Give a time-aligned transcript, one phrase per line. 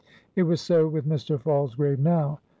[0.35, 1.39] It was so with Mr.
[1.39, 2.39] Falsgrave now.